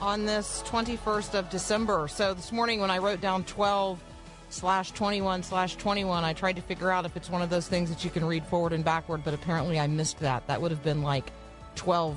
[0.00, 2.08] On this 21st of December.
[2.08, 4.02] So this morning when I wrote down 12
[4.50, 7.90] slash 21 slash 21, I tried to figure out if it's one of those things
[7.90, 10.46] that you can read forward and backward, but apparently I missed that.
[10.46, 11.32] That would have been like
[11.76, 12.16] 12.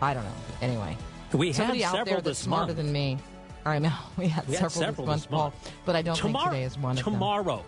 [0.00, 0.30] I don't know.
[0.62, 0.96] Anyway,
[1.32, 2.76] we somebody had out there that's smarter month.
[2.76, 3.18] than me.
[3.64, 5.72] I know we had, we several, had several this month, month.
[5.84, 6.96] but I don't tomorrow, think today is one.
[6.96, 7.64] Tomorrow,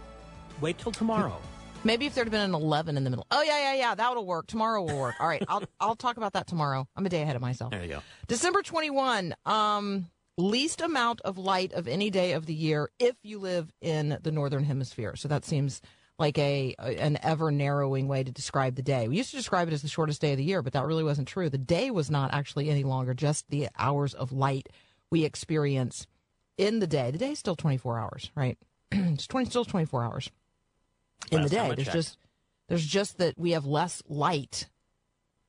[0.61, 1.39] wait till tomorrow.
[1.84, 3.27] Maybe if there'd been an 11 in the middle.
[3.31, 3.95] Oh, yeah, yeah, yeah.
[3.95, 4.47] That'll work.
[4.47, 5.15] Tomorrow will work.
[5.21, 5.43] All right.
[5.48, 6.89] I'll, I'll talk about that tomorrow.
[6.97, 7.71] I'm a day ahead of myself.
[7.71, 8.03] There you go.
[8.27, 9.34] December 21.
[9.47, 10.06] Um,
[10.37, 14.31] least amount of light of any day of the year if you live in the
[14.31, 15.17] northern hemisphere.
[15.17, 15.83] So that seems
[16.19, 19.09] like a an ever narrowing way to describe the day.
[19.09, 21.05] We used to describe it as the shortest day of the year, but that really
[21.05, 21.51] wasn't true.
[21.51, 24.69] The day was not actually any longer, just the hours of light
[25.11, 26.06] we experience
[26.56, 27.11] in the day.
[27.11, 28.59] The day is still 24 hours, right?
[28.93, 30.31] it's 20 still 24 hours
[31.30, 31.66] in Last the day.
[31.74, 31.97] There's checked.
[31.97, 32.19] just
[32.69, 34.69] there's just that we have less light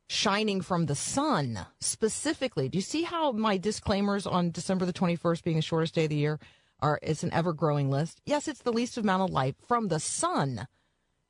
[0.08, 2.68] shining from the sun specifically.
[2.68, 6.10] Do you see how my disclaimers on December the 21st being the shortest day of
[6.10, 6.40] the year
[6.82, 8.22] are it's an ever growing list?
[8.26, 10.68] Yes, it's the least amount of light from the sun.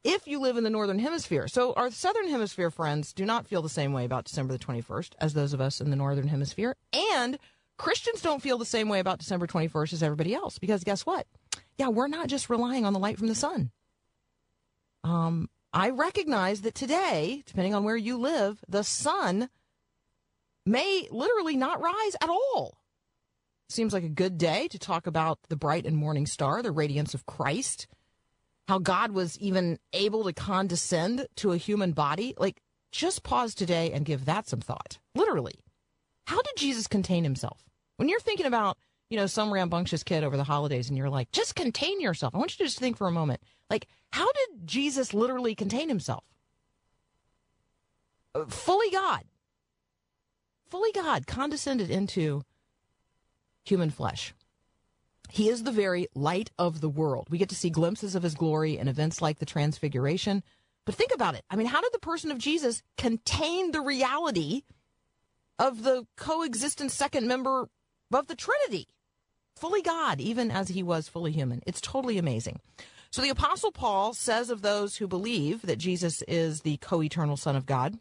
[0.01, 1.49] If you live in the northern hemisphere.
[1.49, 5.11] So our southern hemisphere friends do not feel the same way about December the 21st
[5.19, 7.37] as those of us in the northern hemisphere and
[7.77, 11.27] Christians don't feel the same way about December 21st as everybody else because guess what?
[11.77, 13.71] Yeah, we're not just relying on the light from the sun.
[15.03, 19.49] Um, I recognize that today, depending on where you live, the sun
[20.65, 22.77] may literally not rise at all.
[23.69, 27.13] Seems like a good day to talk about the bright and morning star, the radiance
[27.13, 27.87] of Christ,
[28.67, 32.33] how God was even able to condescend to a human body.
[32.37, 32.61] Like,
[32.91, 34.97] just pause today and give that some thought.
[35.13, 35.55] Literally.
[36.25, 37.63] How did Jesus contain himself?
[37.97, 38.77] When you're thinking about,
[39.09, 42.33] you know, some rambunctious kid over the holidays and you're like, just contain yourself.
[42.33, 43.41] I want you to just think for a moment.
[43.69, 46.23] Like, how did Jesus literally contain himself?
[48.35, 49.23] Uh, fully God.
[50.69, 52.43] Fully God condescended into
[53.63, 54.33] human flesh.
[55.31, 57.27] He is the very light of the world.
[57.29, 60.43] We get to see glimpses of his glory in events like the Transfiguration.
[60.85, 61.43] But think about it.
[61.49, 64.63] I mean, how did the person of Jesus contain the reality
[65.59, 67.69] of the coexistent second member
[68.11, 68.87] of the Trinity?
[69.55, 71.61] Fully God, even as he was fully human.
[71.67, 72.59] It's totally amazing.
[73.11, 77.37] So the Apostle Paul says of those who believe that Jesus is the co eternal
[77.37, 77.97] Son of God,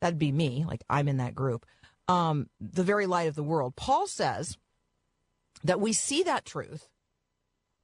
[0.00, 1.66] that'd be me, like I'm in that group,
[2.08, 3.74] um, the very light of the world.
[3.74, 4.56] Paul says
[5.64, 6.88] that we see that truth.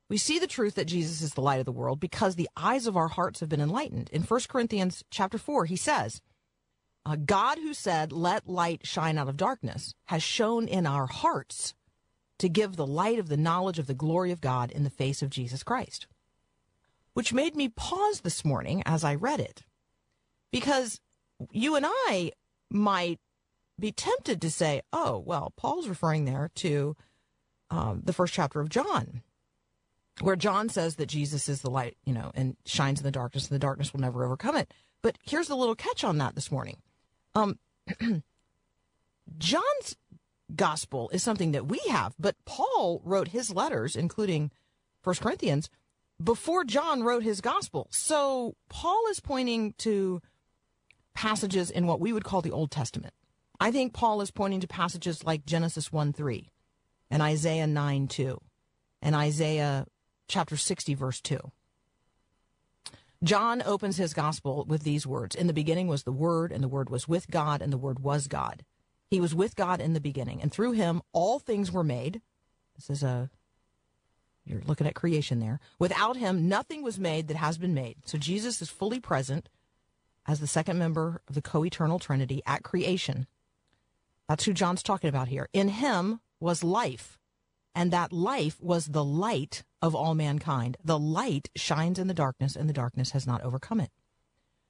[0.09, 2.87] We see the truth that Jesus is the light of the world because the eyes
[2.87, 4.11] of our hearts have been enlightened.
[4.13, 6.21] In 1 Corinthians chapter 4, he says,
[7.07, 11.75] uh, God who said, Let light shine out of darkness, has shone in our hearts
[12.39, 15.23] to give the light of the knowledge of the glory of God in the face
[15.23, 16.07] of Jesus Christ.
[17.15, 19.63] Which made me pause this morning as I read it.
[20.53, 21.01] Because
[21.51, 22.33] you and I
[22.71, 23.19] might
[23.79, 26.97] be tempted to say, oh, well, Paul's referring there to
[27.71, 29.23] um, the first chapter of John,
[30.21, 33.49] where John says that Jesus is the light, you know, and shines in the darkness,
[33.49, 34.73] and the darkness will never overcome it.
[35.03, 36.79] But here's the little catch on that this morning.
[37.35, 37.59] Um,
[39.39, 39.97] John's
[40.55, 44.51] gospel is something that we have, but Paul wrote his letters, including
[45.03, 45.71] First Corinthians,
[46.23, 47.89] before John wrote his gospel.
[47.91, 50.21] So Paul is pointing to
[51.15, 53.15] passages in what we would call the Old Testament.
[53.59, 56.51] I think Paul is pointing to passages like Genesis 1 3
[57.11, 58.41] and Isaiah 9 2
[59.03, 59.87] and Isaiah
[60.29, 61.39] chapter 60, verse 2.
[63.23, 66.69] John opens his gospel with these words In the beginning was the Word, and the
[66.69, 68.65] Word was with God, and the Word was God.
[69.11, 72.23] He was with God in the beginning, and through him all things were made.
[72.77, 73.29] This is a,
[74.51, 75.61] you're looking at creation there.
[75.79, 77.97] Without him, nothing was made that has been made.
[78.05, 79.49] So Jesus is fully present
[80.27, 83.27] as the second member of the co eternal Trinity at creation.
[84.29, 85.49] That's who John's talking about here.
[85.53, 87.19] In him was life,
[87.75, 90.77] and that life was the light of all mankind.
[90.85, 93.91] The light shines in the darkness, and the darkness has not overcome it.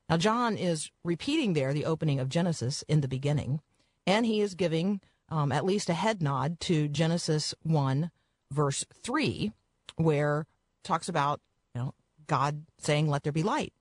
[0.08, 3.60] Now, John is repeating there the opening of Genesis in the beginning,
[4.06, 8.10] and he is giving um, at least a head nod to Genesis 1,
[8.50, 9.52] verse 3,
[10.02, 10.46] where
[10.84, 11.40] talks about
[11.74, 11.94] you know
[12.26, 13.72] God saying, "Let there be light."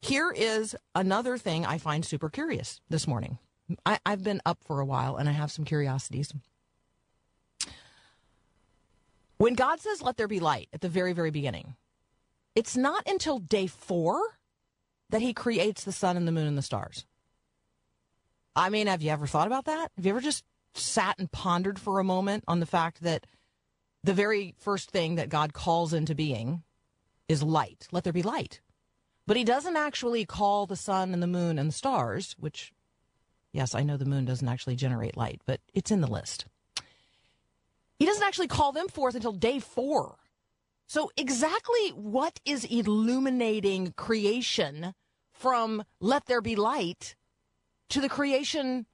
[0.00, 3.38] Here is another thing I find super curious this morning.
[3.86, 6.30] I, I've been up for a while and I have some curiosities.
[9.38, 11.74] When God says, let there be light at the very, very beginning,
[12.54, 14.20] it's not until day four
[15.10, 17.04] that he creates the sun and the moon and the stars.
[18.54, 19.90] I mean, have you ever thought about that?
[19.96, 20.44] Have you ever just
[20.74, 23.26] sat and pondered for a moment on the fact that
[24.04, 26.62] the very first thing that God calls into being
[27.26, 27.88] is light?
[27.90, 28.60] Let there be light.
[29.26, 32.72] But he doesn't actually call the sun and the moon and the stars, which,
[33.52, 36.44] yes, I know the moon doesn't actually generate light, but it's in the list.
[37.98, 40.16] He doesn't actually call them forth until day four.
[40.86, 44.92] So, exactly what is illuminating creation
[45.32, 47.16] from let there be light
[47.88, 48.84] to the creation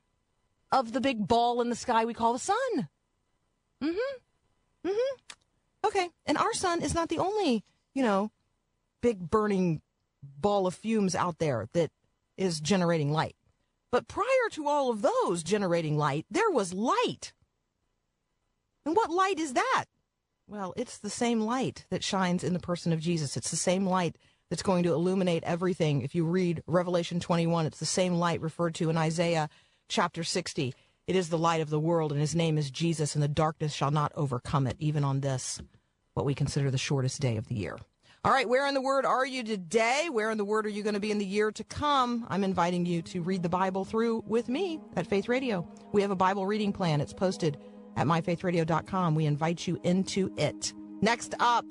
[0.71, 2.89] of the big ball in the sky we call the sun?
[3.83, 4.17] Mm hmm.
[4.87, 5.17] Mm hmm.
[5.87, 6.09] Okay.
[6.27, 8.31] And our sun is not the only, you know,
[9.01, 9.81] big burning
[10.23, 11.91] ball of fumes out there that
[12.37, 13.37] is generating light.
[13.91, 17.33] But prior to all of those generating light, there was light.
[18.87, 19.87] And what light is that?
[20.47, 23.37] Well, it's the same light that shines in the person of Jesus.
[23.37, 24.17] It's the same light
[24.49, 26.03] that's going to illuminate everything.
[26.03, 29.49] If you read Revelation 21, it's the same light referred to in Isaiah
[29.89, 30.75] chapter 60.
[31.11, 33.73] It is the light of the world, and his name is Jesus, and the darkness
[33.73, 35.61] shall not overcome it, even on this,
[36.15, 37.77] what we consider the shortest day of the year.
[38.25, 40.07] All right, where in the Word are you today?
[40.09, 42.25] Where in the Word are you going to be in the year to come?
[42.31, 45.67] I'm inviting you to read the Bible through with me at Faith Radio.
[45.91, 47.01] We have a Bible reading plan.
[47.01, 47.59] It's posted
[47.97, 49.17] at myfaithradio.com.
[49.17, 50.73] We invite you into it.
[51.01, 51.65] Next up,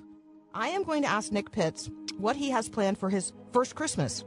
[0.53, 4.25] I am going to ask Nick Pitts what he has planned for his first Christmas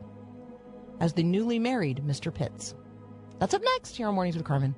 [1.00, 2.32] as the newly married Mr.
[2.32, 2.74] Pitts.
[3.40, 4.74] That's up next here on Mornings with Carmen.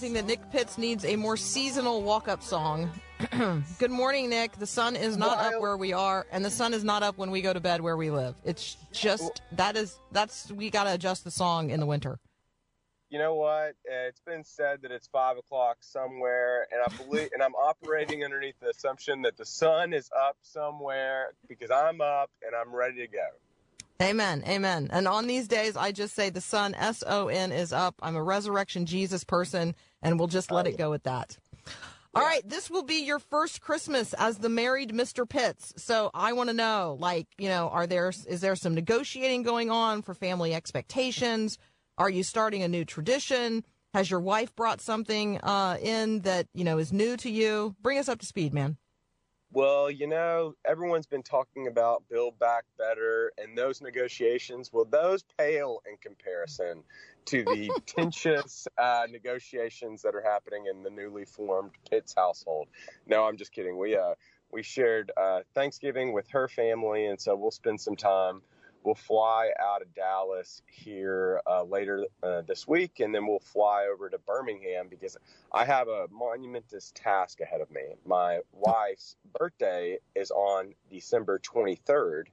[0.00, 2.90] That Nick Pitts needs a more seasonal walk up song.
[3.78, 4.52] Good morning, Nick.
[4.52, 7.30] The sun is not up where we are, and the sun is not up when
[7.30, 8.34] we go to bed where we live.
[8.42, 12.18] It's just that is that's we got to adjust the song in the winter.
[13.10, 13.74] You know what?
[13.86, 18.24] Uh, it's been said that it's five o'clock somewhere, and I believe, and I'm operating
[18.24, 23.00] underneath the assumption that the sun is up somewhere because I'm up and I'm ready
[23.00, 23.28] to go.
[24.00, 24.42] Amen.
[24.46, 24.88] Amen.
[24.92, 27.96] And on these days, I just say the sun, S O N, is up.
[28.00, 31.36] I'm a resurrection Jesus person, and we'll just let it go at that.
[32.12, 35.28] All right, this will be your first Christmas as the married Mr.
[35.28, 35.72] Pitts.
[35.76, 39.70] So I want to know, like, you know, are there is there some negotiating going
[39.70, 41.56] on for family expectations?
[41.98, 43.64] Are you starting a new tradition?
[43.94, 47.76] Has your wife brought something uh, in that you know is new to you?
[47.80, 48.76] Bring us up to speed, man.
[49.52, 54.70] Well, you know, everyone's been talking about Build Back Better and those negotiations.
[54.72, 56.84] Well, those pale in comparison
[57.26, 62.68] to the contentious uh, negotiations that are happening in the newly formed Pitts household.
[63.06, 63.78] No, I'm just kidding.
[63.78, 64.14] We uh,
[64.52, 68.42] we shared uh, Thanksgiving with her family, and so we'll spend some time
[68.82, 73.86] we'll fly out of Dallas here uh, later uh, this week, and then we'll fly
[73.92, 75.16] over to Birmingham because
[75.52, 77.82] I have a monumentous task ahead of me.
[78.04, 82.24] My wife's birthday is on December 23rd,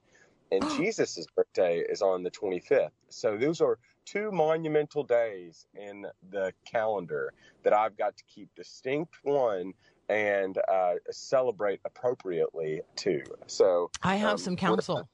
[0.51, 2.91] and Jesus' birthday is on the 25th.
[3.09, 3.77] So those are
[4.07, 7.33] two monumental days in the calendar
[7.63, 9.73] that I've got to keep distinct one
[10.09, 13.23] and uh, celebrate appropriately too.
[13.47, 15.09] So I have um, some counsel.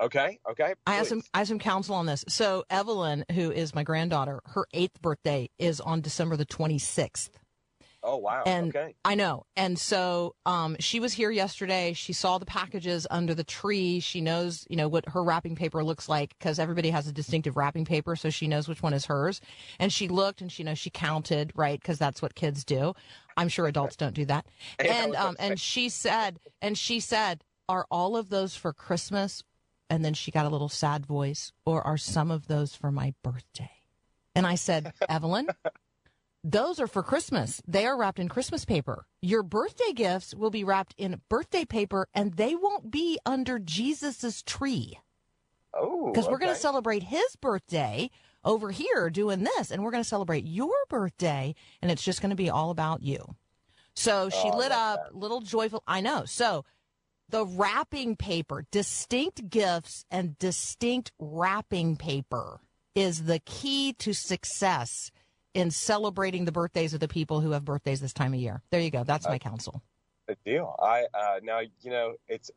[0.00, 0.38] Okay.
[0.50, 0.74] Okay.
[0.86, 2.24] I have some I have some counsel on this.
[2.28, 7.38] So Evelyn, who is my granddaughter, her eighth birthday is on December the twenty sixth.
[8.08, 8.44] Oh wow.
[8.46, 8.94] And okay.
[9.04, 9.46] I know.
[9.56, 11.92] And so um, she was here yesterday.
[11.92, 13.98] She saw the packages under the tree.
[13.98, 17.56] She knows, you know, what her wrapping paper looks like because everybody has a distinctive
[17.56, 19.40] wrapping paper, so she knows which one is hers.
[19.80, 21.80] And she looked and she knows she counted, right?
[21.80, 22.94] Because that's what kids do.
[23.36, 24.46] I'm sure adults don't do that.
[24.78, 29.42] And um, and she said, and she said, are all of those for Christmas
[29.90, 33.14] and then she got a little sad voice, or are some of those for my
[33.22, 33.70] birthday?
[34.34, 35.48] And I said, Evelyn,
[36.48, 37.60] those are for Christmas.
[37.66, 39.04] They are wrapped in Christmas paper.
[39.20, 44.42] Your birthday gifts will be wrapped in birthday paper and they won't be under Jesus's
[44.44, 44.98] tree.
[45.74, 48.10] Oh, because we're going to celebrate his birthday
[48.44, 52.30] over here doing this, and we're going to celebrate your birthday, and it's just going
[52.30, 53.34] to be all about you.
[53.94, 55.82] So she Oh, lit up, little joyful.
[55.86, 56.24] I know.
[56.26, 56.64] So
[57.28, 62.60] the wrapping paper, distinct gifts and distinct wrapping paper
[62.94, 65.10] is the key to success
[65.56, 68.62] in celebrating the birthdays of the people who have birthdays this time of year.
[68.70, 69.04] There you go.
[69.04, 69.82] That's my counsel.
[70.28, 70.76] Good deal.
[70.80, 72.50] I uh, now you know it's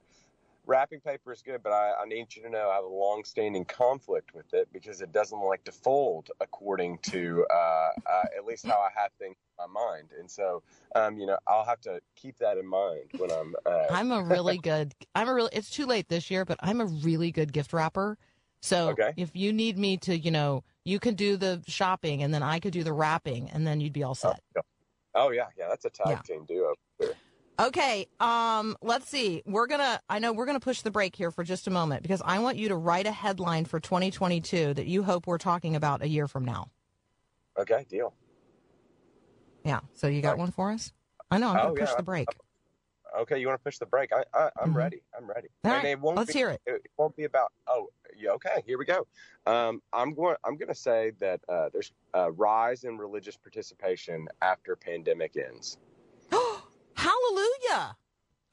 [0.65, 3.65] wrapping paper is good, but I, I need you to know I have a long-standing
[3.65, 8.67] conflict with it because it doesn't like to fold according to uh, uh, at least
[8.67, 10.61] how I have things in my mind, and so
[10.95, 13.55] um, you know I'll have to keep that in mind when I'm.
[13.65, 14.93] Uh, I'm a really good.
[15.15, 15.51] I'm a really.
[15.53, 18.17] It's too late this year, but I'm a really good gift wrapper.
[18.61, 19.13] So Okay.
[19.15, 22.59] if you need me to, you know, you can do the shopping, and then I
[22.59, 24.41] could do the wrapping, and then you'd be all set.
[25.15, 26.21] oh yeah, yeah, that's a tag Yeah.
[26.21, 26.73] team duo.
[27.59, 28.07] Okay.
[28.21, 28.75] Um.
[28.81, 29.43] Let's see.
[29.45, 29.99] We're gonna.
[30.09, 32.57] I know we're gonna push the break here for just a moment because I want
[32.57, 36.27] you to write a headline for 2022 that you hope we're talking about a year
[36.27, 36.67] from now.
[37.59, 38.13] Okay, deal.
[39.65, 39.81] Yeah.
[39.93, 40.93] So you got one for us?
[41.29, 41.49] I know.
[41.49, 41.95] I'm Oh, gonna push yeah.
[41.97, 42.27] the break.
[43.19, 44.11] Okay, you want to push the break?
[44.13, 44.75] I, I I'm Mhm.
[44.75, 45.01] ready.
[45.17, 45.49] I'm ready.
[45.63, 46.61] All And right, it won't let's be, hear it.
[46.65, 47.51] It won't be about.
[47.67, 48.63] Oh, yeah, okay.
[48.65, 49.05] Here we go.
[49.45, 50.35] Um, I'm going.
[50.43, 55.77] I'm going to say that uh, there's a rise in religious participation after pandemic ends.
[56.95, 57.95] Hallelujah.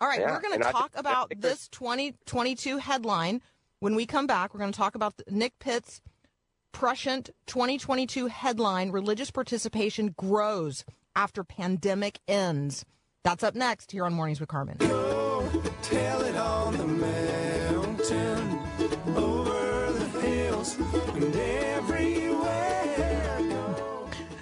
[0.01, 3.41] All right, Yeah, we're going to talk think- about this 2022 headline.
[3.81, 6.01] When we come back, we're going to talk about the- Nick Pitt's
[6.73, 12.85] prescient 2022 headline Religious participation grows after pandemic ends.
[13.26, 14.78] That's up next here on Mornings with Carmen.
[14.78, 18.61] Tell it on the mountain,
[19.16, 22.95] over the hills, and everywhere.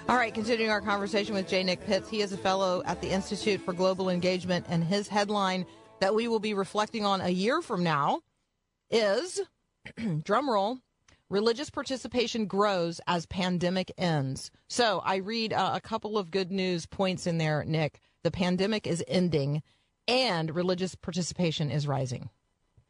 [0.07, 1.63] All right, continuing our conversation with J.
[1.63, 2.07] Nick Pitts.
[2.07, 5.65] He is a fellow at the Institute for Global Engagement, and his headline
[5.99, 8.21] that we will be reflecting on a year from now
[8.91, 9.41] is
[10.23, 10.77] drum roll
[11.29, 14.51] religious participation grows as pandemic ends.
[14.69, 17.99] So I read uh, a couple of good news points in there, Nick.
[18.25, 19.61] The pandemic is ending
[20.07, 22.31] and religious participation is rising.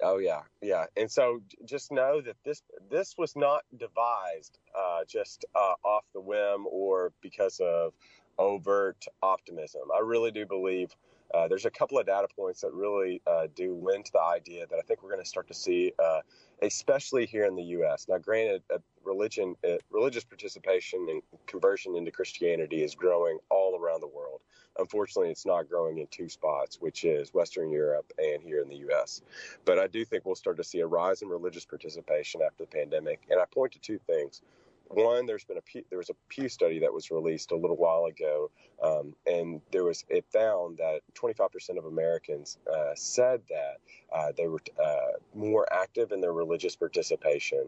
[0.02, 0.86] Oh yeah, yeah.
[0.96, 6.22] And so just know that this this was not devised uh, just uh, off the
[6.22, 7.92] whim or because of
[8.38, 9.82] overt optimism.
[9.94, 10.96] I really do believe
[11.34, 14.66] uh, there's a couple of data points that really uh, do lend to the idea
[14.68, 16.22] that I think we're going to start to see, uh,
[16.62, 18.06] especially here in the U.S.
[18.08, 19.56] Now, granted, uh, religion,
[19.90, 24.40] religious participation and conversion into Christianity is growing all around the world.
[24.78, 28.78] Unfortunately, it's not growing in two spots, which is Western Europe and here in the
[28.78, 29.22] U.S.
[29.64, 32.68] But I do think we'll start to see a rise in religious participation after the
[32.68, 33.22] pandemic.
[33.30, 34.42] And I point to two things.
[34.88, 37.76] One, there's been a Pew, there was a Pew study that was released a little
[37.76, 38.52] while ago,
[38.84, 43.78] um, and there was it found that 25% of Americans uh, said that
[44.14, 47.66] uh, they were uh, more active in their religious participation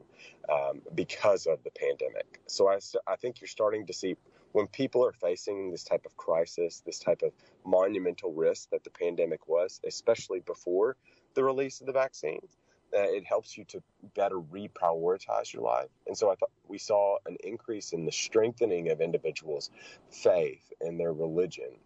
[0.47, 2.39] um, because of the pandemic.
[2.45, 4.15] So I, I think you're starting to see
[4.51, 7.31] when people are facing this type of crisis, this type of
[7.65, 10.95] monumental risk that the pandemic was, especially before
[11.33, 12.57] the release of the vaccines,
[12.93, 13.83] it helps you to
[14.15, 15.89] better reprioritize your life.
[16.07, 19.69] And so I thought we saw an increase in the strengthening of individuals'
[20.09, 21.77] faith in their religion.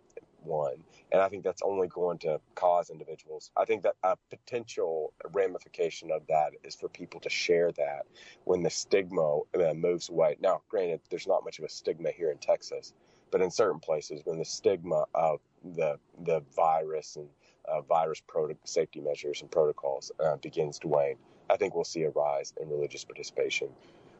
[0.41, 3.51] One, and I think that's only going to cause individuals.
[3.57, 8.03] I think that a potential ramification of that is for people to share that
[8.45, 10.37] when the stigma uh, moves away.
[10.41, 12.93] Now, granted, there's not much of a stigma here in Texas,
[13.31, 15.41] but in certain places, when the stigma of
[15.75, 17.29] the the virus and
[17.67, 21.17] uh, virus proto- safety measures and protocols uh, begins to wane,
[21.49, 23.69] I think we'll see a rise in religious participation.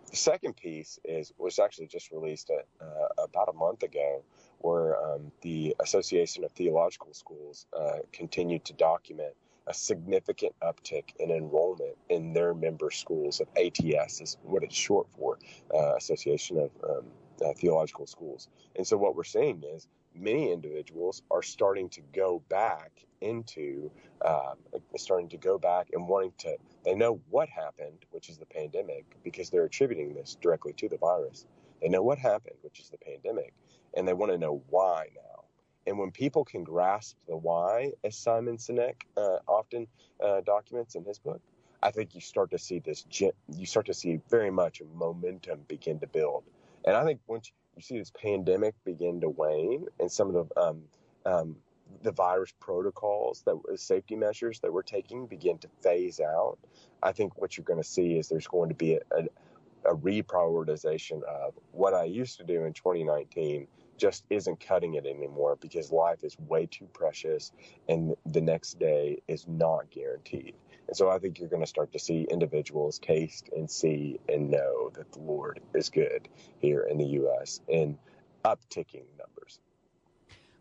[0.10, 4.24] The second piece is was actually just released uh, uh, about a month ago,
[4.60, 9.34] where um, the Association of Theological Schools uh, continued to document
[9.68, 15.08] a significant uptick in enrollment in their member schools of ATS is what it's short
[15.12, 15.38] for,
[15.74, 17.06] uh, Association of um,
[17.46, 18.50] uh, Theological Schools.
[18.76, 23.92] And so what we're seeing is many individuals are starting to go back into
[24.26, 24.56] um,
[24.98, 29.06] starting to go back and wanting to they know what happened which is the pandemic
[29.24, 31.46] because they're attributing this directly to the virus.
[31.82, 33.54] They know what happened which is the pandemic
[33.96, 35.44] and they want to know why now.
[35.88, 39.88] And when people can grasp the why as simon sinek uh, often
[40.24, 41.42] uh, documents in his book
[41.84, 46.00] i think you start to see this you start to see very much momentum begin
[46.00, 46.44] to build.
[46.86, 50.62] And i think once you see this pandemic begin to wane and some of the
[50.62, 50.82] um,
[51.26, 51.56] um,
[52.04, 56.58] the virus protocols that uh, safety measures that we're taking begin to phase out,
[57.02, 59.96] I think what you're going to see is there's going to be a, a, a
[59.96, 63.68] reprioritization of what I used to do in 2019
[63.98, 67.52] just isn't cutting it anymore because life is way too precious
[67.88, 70.56] and the next day is not guaranteed.
[70.88, 74.50] And so I think you're going to start to see individuals taste and see and
[74.50, 76.28] know that the Lord is good
[76.60, 77.62] here in the U.S.
[77.68, 77.98] in
[78.44, 79.60] upticking numbers.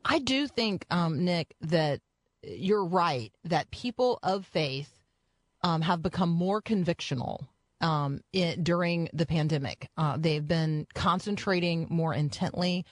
[0.05, 2.01] I do think, um, Nick, that
[2.43, 4.91] you're right that people of faith
[5.63, 7.47] um, have become more convictional
[7.81, 9.89] um, in, during the pandemic.
[9.97, 12.85] Uh, they've been concentrating more intently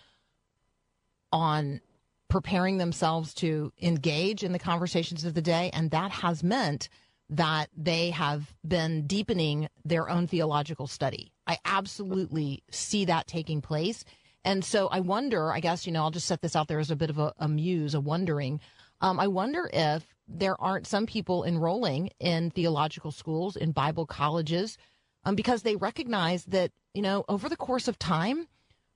[1.32, 1.80] on
[2.28, 6.88] preparing themselves to engage in the conversations of the day, and that has meant
[7.30, 11.32] that they have been deepening their own theological study.
[11.46, 14.04] I absolutely see that taking place.
[14.44, 16.90] And so I wonder, I guess, you know, I'll just set this out there as
[16.90, 18.60] a bit of a, a muse, a wondering.
[19.00, 24.78] Um, I wonder if there aren't some people enrolling in theological schools, in Bible colleges,
[25.24, 28.46] um, because they recognize that, you know, over the course of time,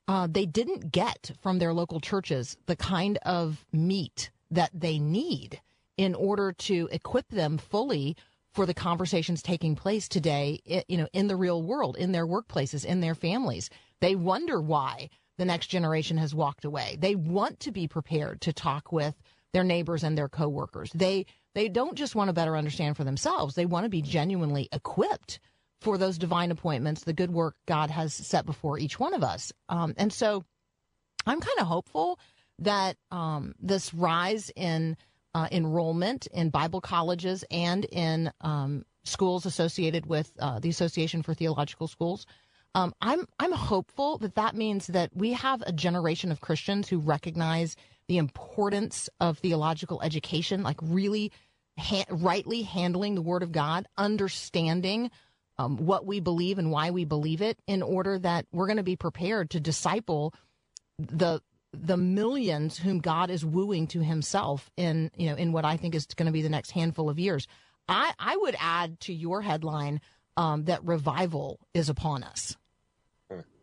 [0.09, 5.61] uh, they didn't get from their local churches the kind of meat that they need
[5.97, 8.17] in order to equip them fully
[8.53, 12.85] for the conversations taking place today, you know, in the real world, in their workplaces,
[12.85, 13.71] in their families.
[14.01, 15.09] They wonder why
[15.43, 16.97] the next generation has walked away.
[17.01, 19.21] They want to be prepared to talk with
[19.53, 20.93] their neighbors and their coworkers.
[20.95, 23.57] They they don't just want to better understand for themselves.
[23.57, 25.41] They want to be genuinely equipped
[25.81, 29.53] for those divine appointments, the good work God has set before each one of us.
[29.69, 30.45] Um, and so,
[31.27, 32.21] I'm kind of hopeful
[32.61, 34.97] that um, this rise in
[35.35, 41.35] uh, enrollment in Bible colleges and in um, schools associated with uh, the Association for
[41.35, 42.27] Theological Schools.
[42.75, 46.99] Um, I'm I'm hopeful that that means that we have a generation of Christians who
[46.99, 47.77] recognize
[48.09, 51.33] the importance of theological education, like really
[51.79, 55.11] ha- rightly handling the Word of God, understanding
[55.59, 58.83] um, what we believe and why we believe it, in order that we're going to
[58.83, 60.35] be prepared to disciple
[60.99, 61.41] the
[61.75, 65.95] the millions whom God is wooing to Himself in you know in what I think
[65.95, 67.47] is going to be the next handful of years.
[67.87, 70.01] I I would add to your headline
[70.37, 72.57] um, that revival is upon us.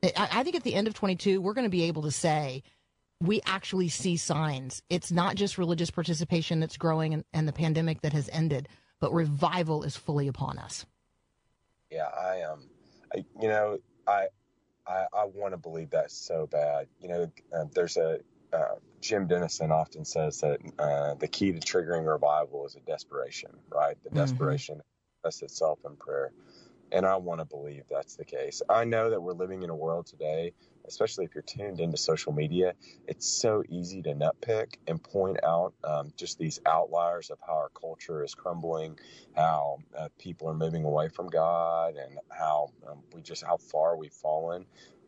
[0.03, 2.63] I, think at the end of 22, we're going to be able to say
[3.21, 4.81] we actually see signs.
[4.89, 9.13] It's not just religious participation that's growing and, and the pandemic that has ended, but
[9.13, 10.85] revival is fully upon us.
[11.91, 12.69] Yeah, I um,
[13.13, 14.27] I, you know, I
[14.87, 16.87] I, I want to believe that so bad.
[17.01, 18.19] You know, uh, there's a
[18.53, 23.51] uh, Jim Denison often says that uh, the key to triggering revival is a desperation,
[23.69, 23.95] right?
[24.03, 24.19] The mm-hmm.
[24.19, 25.45] desperation mm-hmm.
[25.45, 26.31] itself in prayer.
[26.91, 28.61] And I want to believe that's the case.
[28.69, 30.53] I know that we're living in a world today,
[30.85, 32.73] especially if you're tuned into social media,
[33.07, 37.69] it's so easy to nitpick and point out um, just these outliers of how our
[37.69, 38.97] culture is crumbling,
[39.35, 43.95] how uh, people are moving away from God, and how um, we just how far
[43.95, 44.65] we've fallen.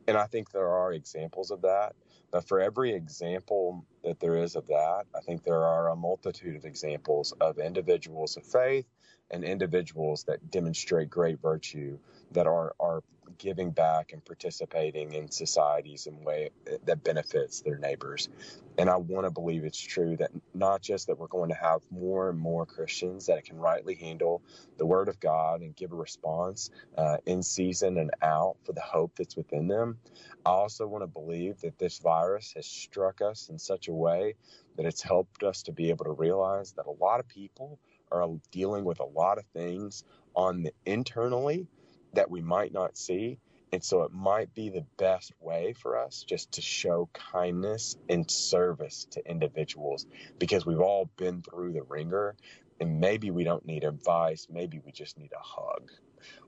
[0.07, 1.95] And I think there are examples of that.
[2.31, 6.55] But for every example that there is of that, I think there are a multitude
[6.55, 8.85] of examples of individuals of faith
[9.31, 11.97] and individuals that demonstrate great virtue
[12.33, 13.01] that are, are
[13.37, 16.49] giving back and participating in societies in way
[16.85, 18.29] that benefits their neighbors.
[18.77, 21.81] And I want to believe it's true that not just that we're going to have
[21.91, 24.41] more and more Christians that can rightly handle
[24.77, 28.81] the Word of God and give a response uh, in season and out for the
[28.81, 29.99] hope that's within them.
[30.45, 34.35] I also want to believe that this virus has struck us in such a way
[34.77, 37.79] that it's helped us to be able to realize that a lot of people
[38.11, 40.03] are dealing with a lot of things
[40.35, 41.67] on the internally
[42.13, 43.39] that we might not see.
[43.73, 48.29] And so it might be the best way for us just to show kindness and
[48.29, 50.05] service to individuals
[50.37, 52.35] because we've all been through the wringer
[52.81, 54.47] and maybe we don't need advice.
[54.49, 55.89] Maybe we just need a hug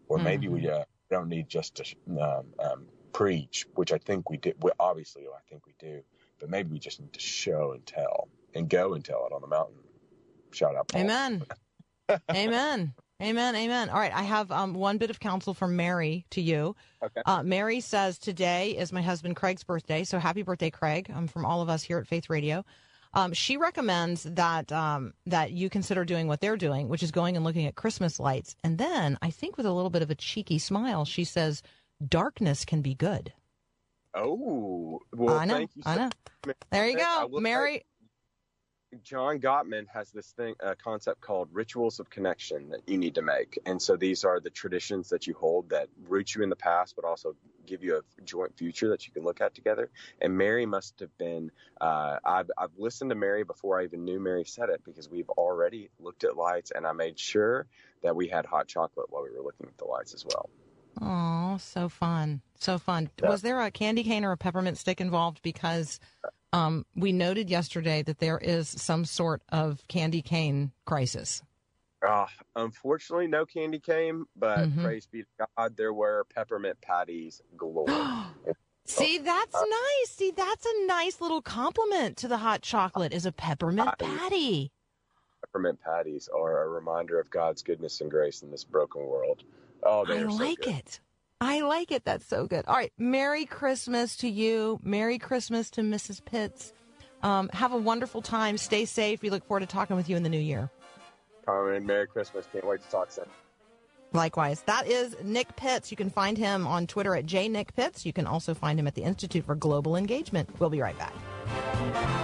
[0.10, 0.56] or maybe mm-hmm.
[0.56, 4.54] we uh, don't need just to um, um, preach, which I think we do.
[4.60, 6.02] Well, obviously, I think we do,
[6.40, 9.42] but maybe we just need to show and tell and go and tell it on
[9.42, 9.78] the mountain.
[10.54, 10.88] Shout out.
[10.88, 11.02] Paul.
[11.02, 11.44] Amen.
[12.32, 12.94] Amen.
[13.22, 13.56] Amen.
[13.56, 13.90] Amen.
[13.90, 14.14] All right.
[14.14, 16.76] I have um, one bit of counsel from Mary to you.
[17.02, 17.22] Okay.
[17.26, 20.04] Uh, Mary says today is my husband Craig's birthday.
[20.04, 21.10] So happy birthday, Craig.
[21.14, 22.66] Um, from all of us here at Faith Radio.
[23.16, 27.36] Um, she recommends that um, that you consider doing what they're doing, which is going
[27.36, 28.56] and looking at Christmas lights.
[28.64, 31.62] And then I think with a little bit of a cheeky smile, she says,
[32.06, 33.32] "Darkness can be good."
[34.16, 35.68] Oh, well, I know.
[35.86, 36.10] I know.
[36.72, 37.84] There you go, Mary.
[39.04, 43.22] John Gottman has this thing, a concept called rituals of connection that you need to
[43.22, 43.60] make.
[43.66, 46.96] And so these are the traditions that you hold that root you in the past,
[46.96, 49.90] but also give you a joint future that you can look at together.
[50.22, 54.20] And Mary must have been, uh, I've, I've listened to Mary before I even knew
[54.20, 57.68] Mary said it because we've already looked at lights and I made sure
[58.04, 60.50] that we had hot chocolate while we were looking at the lights as well.
[61.02, 62.42] Oh, so fun.
[62.60, 63.10] So fun.
[63.22, 63.30] Yeah.
[63.30, 65.42] Was there a candy cane or a peppermint stick involved?
[65.42, 66.00] Because
[66.54, 71.42] um, we noted yesterday that there is some sort of candy cane crisis.
[72.06, 74.84] Ah, unfortunately, no candy cane, but Mhm.
[74.84, 77.88] praise be to God, there were peppermint patties galore.
[78.86, 80.10] See, that's nice.
[80.10, 84.06] See, that's a nice little complement to the hot chocolate is a peppermint Patty.
[84.06, 84.72] patty.
[85.42, 89.44] peppermint patties are a reminder of God's goodness and grace in this broken world.
[89.84, 90.68] Oh, they I are so like good.
[90.70, 91.00] it.
[91.44, 92.06] I like it.
[92.06, 92.64] That's so good.
[92.68, 92.94] All right.
[92.98, 94.80] Merry Christmas to you.
[94.82, 96.24] Merry Christmas to Mrs.
[96.24, 96.72] Pitts.
[97.22, 98.58] Um, have a wonderful time.
[98.58, 99.22] Stay safe.
[99.22, 100.72] We look forward to talking with you in the new year.
[101.46, 102.48] Carmen, Merry Christmas.
[102.54, 103.26] Can't wait to talk soon.
[104.14, 104.62] Likewise.
[104.68, 105.92] That is Nick Pitts.
[105.92, 108.06] You can find him on Twitter at jnickpitts.
[108.06, 110.50] You can also find him at the Institute for Global Engagement.
[110.62, 112.23] We'll be right back.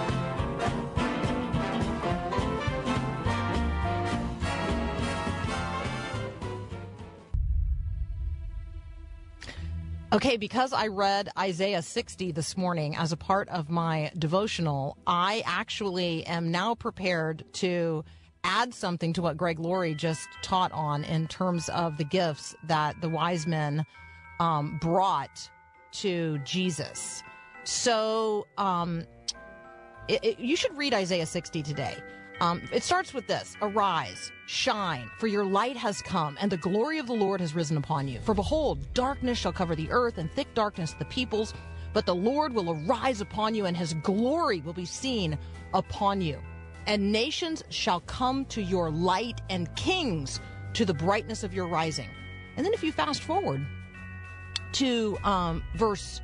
[10.12, 15.44] Okay, because I read Isaiah 60 this morning as a part of my devotional, I
[15.46, 18.04] actually am now prepared to
[18.42, 23.00] add something to what Greg Laurie just taught on in terms of the gifts that
[23.00, 23.86] the wise men
[24.40, 25.48] um, brought
[25.92, 27.22] to Jesus.
[27.62, 29.04] So, um,
[30.08, 31.96] it, it- you should read Isaiah 60 today.
[32.40, 36.98] Um, it starts with this Arise, shine, for your light has come, and the glory
[36.98, 38.18] of the Lord has risen upon you.
[38.20, 41.52] For behold, darkness shall cover the earth, and thick darkness the peoples.
[41.92, 45.38] But the Lord will arise upon you, and his glory will be seen
[45.74, 46.38] upon you.
[46.86, 50.40] And nations shall come to your light, and kings
[50.74, 52.08] to the brightness of your rising.
[52.56, 53.66] And then if you fast forward
[54.72, 56.20] to um, verse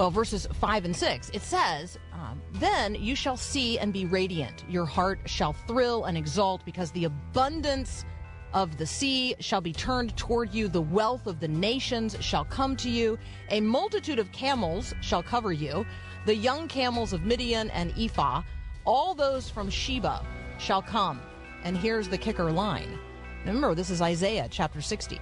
[0.00, 4.64] well, verses 5 and 6, it says, um, Then you shall see and be radiant.
[4.66, 8.06] Your heart shall thrill and exult because the abundance
[8.54, 10.68] of the sea shall be turned toward you.
[10.68, 13.18] The wealth of the nations shall come to you.
[13.50, 15.84] A multitude of camels shall cover you.
[16.24, 18.42] The young camels of Midian and Ephah,
[18.86, 20.24] all those from Sheba
[20.58, 21.20] shall come.
[21.62, 22.98] And here's the kicker line.
[23.44, 25.20] Remember, this is Isaiah chapter 60.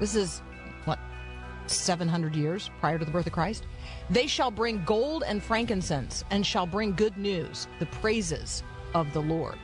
[0.00, 0.42] This is,
[1.74, 3.66] 700 years prior to the birth of Christ.
[4.10, 8.62] They shall bring gold and frankincense and shall bring good news, the praises
[8.94, 9.56] of the Lord.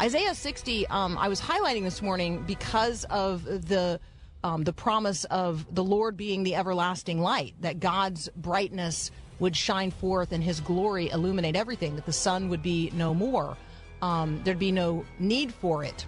[0.00, 3.98] Isaiah 60, um, I was highlighting this morning because of the
[4.44, 9.90] um, the promise of the Lord being the everlasting light, that God's brightness would shine
[9.90, 13.56] forth and His glory illuminate everything, that the sun would be no more,
[14.02, 16.06] um, there'd be no need for it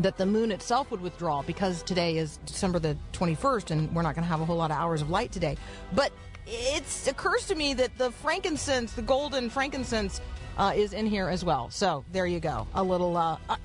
[0.00, 4.14] that the moon itself would withdraw because today is December the 21st and we're not
[4.14, 5.56] going to have a whole lot of hours of light today.
[5.92, 6.12] But
[6.46, 10.20] it occurs to me that the frankincense, the golden frankincense,
[10.58, 11.70] uh, is in here as well.
[11.70, 13.38] So there you go, a little uh,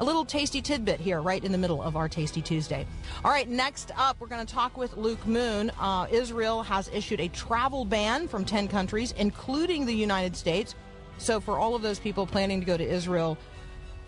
[0.00, 2.86] a little tasty tidbit here, right in the middle of our Tasty Tuesday.
[3.24, 5.70] All right, next up, we're going to talk with Luke Moon.
[5.78, 10.74] Uh, Israel has issued a travel ban from 10 countries, including the United States.
[11.18, 13.36] So for all of those people planning to go to Israel,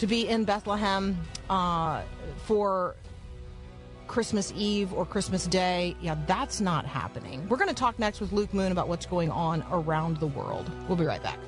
[0.00, 1.16] to be in Bethlehem
[1.50, 2.00] uh,
[2.44, 2.96] for
[4.06, 7.46] Christmas Eve or Christmas Day, yeah, that's not happening.
[7.50, 10.70] We're going to talk next with Luke Moon about what's going on around the world.
[10.88, 11.38] We'll be right back.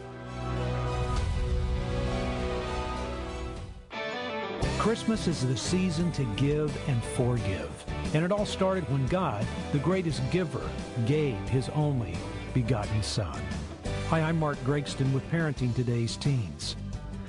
[4.78, 7.70] Christmas is the season to give and forgive.
[8.12, 10.68] And it all started when God, the greatest giver,
[11.06, 12.16] gave his only
[12.52, 13.40] begotten Son.
[14.10, 16.76] Hi, I'm Mark Gregston with Parenting Today's Teens.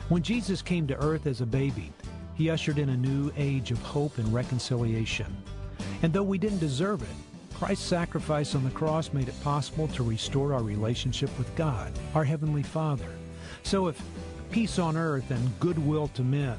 [0.10, 1.94] When Jesus came to earth as a baby,
[2.36, 5.36] he ushered in a new age of hope and reconciliation.
[6.02, 10.04] And though we didn't deserve it, Christ's sacrifice on the cross made it possible to
[10.04, 13.08] restore our relationship with God, our Heavenly Father.
[13.64, 14.02] So if
[14.52, 16.58] peace on earth and goodwill to men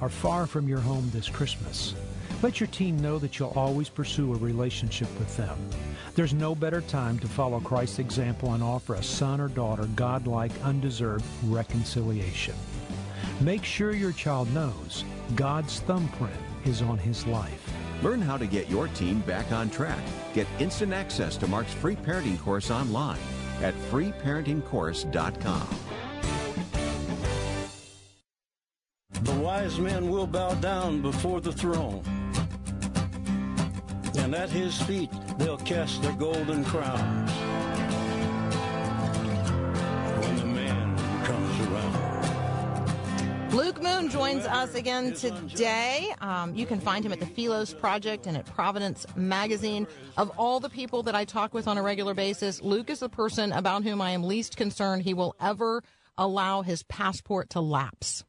[0.00, 1.94] are far from your home this Christmas,
[2.42, 5.58] let your team know that you'll always pursue a relationship with them.
[6.14, 10.52] There's no better time to follow Christ's example and offer a son or daughter godlike,
[10.62, 12.54] undeserved reconciliation.
[13.40, 17.70] Make sure your child knows God's thumbprint is on his life.
[18.02, 20.00] Learn how to get your team back on track.
[20.34, 23.18] Get instant access to Mark's free parenting course online
[23.62, 25.68] at freeparentingcourse.com.
[29.22, 32.02] The wise men will bow down before the throne,
[34.26, 35.08] and at his feet
[35.38, 37.30] they'll cast their golden crowns
[40.20, 43.52] when the man comes around.
[43.52, 46.12] Luke Moon joins us again today.
[46.20, 49.86] Um, you can find him at the Philos Project and at Providence Magazine.
[50.16, 53.08] Of all the people that I talk with on a regular basis, Luke is the
[53.08, 55.84] person about whom I am least concerned he will ever
[56.18, 58.24] allow his passport to lapse.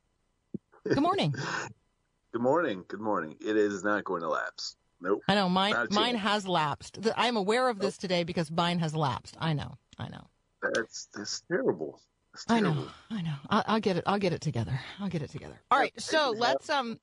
[0.88, 1.34] Good morning.
[2.34, 2.86] Good morning.
[2.88, 3.36] Good morning.
[3.42, 4.77] It is not going to lapse.
[5.00, 5.22] Nope.
[5.28, 5.76] I know mine.
[5.92, 7.00] Mine has lapsed.
[7.16, 9.38] I'm aware of this today because mine has lapsed.
[9.40, 9.78] I know.
[10.00, 10.28] I know.
[10.62, 12.02] That's that's terrible.
[12.34, 12.88] That's I know.
[13.12, 13.36] I know.
[13.50, 14.04] I'll, I'll get it.
[14.08, 14.80] I'll get it together.
[15.00, 15.60] I'll get it together.
[15.72, 15.94] All right.
[16.00, 17.00] So let's um.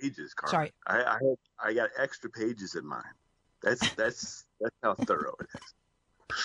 [0.00, 0.50] Pages, Carmen.
[0.50, 0.72] Sorry.
[0.86, 3.02] I I, have, I got extra pages in mine.
[3.62, 5.74] That's that's that's how thorough it is.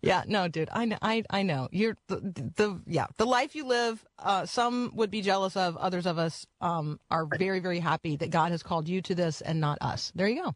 [0.00, 0.22] Yeah.
[0.26, 0.68] No, dude.
[0.72, 0.98] I know.
[1.02, 1.68] I I know.
[1.72, 4.04] You're the the yeah the life you live.
[4.18, 5.76] Uh, some would be jealous of.
[5.76, 9.40] Others of us um are very very happy that God has called you to this
[9.40, 10.12] and not us.
[10.14, 10.54] There you go.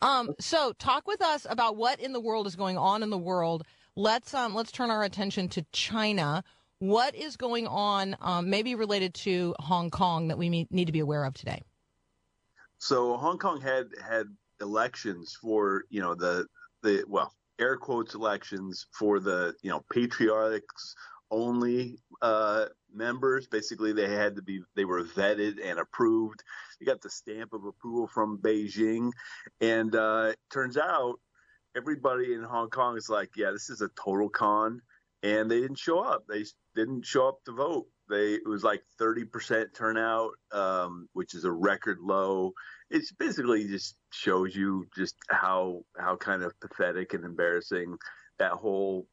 [0.00, 0.34] Um.
[0.38, 3.64] So talk with us about what in the world is going on in the world.
[3.96, 6.44] Let's um let's turn our attention to China.
[6.78, 8.16] What is going on?
[8.20, 11.62] Um, maybe related to Hong Kong that we need to be aware of today.
[12.78, 14.26] So Hong Kong had had
[14.60, 16.46] elections for you know the
[16.82, 20.94] the well air quotes elections for the you know patriotics
[21.30, 23.46] only uh, members.
[23.46, 26.42] Basically, they had to be they were vetted and approved.
[26.80, 29.12] You got the stamp of approval from Beijing,
[29.60, 31.16] and uh, turns out
[31.76, 34.80] everybody in Hong Kong is like, yeah, this is a total con,
[35.22, 36.24] and they didn't show up.
[36.28, 36.44] They
[36.74, 37.86] didn't show up to vote.
[38.08, 42.52] They it was like 30% turnout, um, which is a record low.
[42.90, 47.96] It's basically just shows you just how how kind of pathetic and embarrassing
[48.38, 49.06] that whole